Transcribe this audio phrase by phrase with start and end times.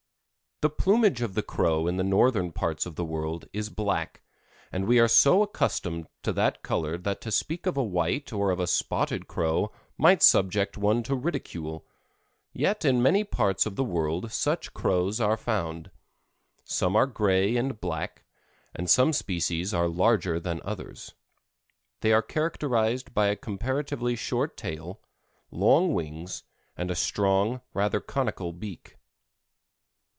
[0.63, 4.21] The plumage of the Crow in the northern parts of the world is black,
[4.71, 8.51] and we are so accustomed to that color that to speak of a white or
[8.51, 11.87] of a spotted Crow might subject one to ridicule,
[12.53, 15.89] yet in many parts of the world such Crows are found.
[16.63, 18.23] Some are gray and black,
[18.75, 21.15] and some species are larger than others.
[22.01, 25.01] They are characterized by a comparatively short tail,
[25.49, 26.43] long wings,
[26.77, 28.97] and a strong, rather conical beak.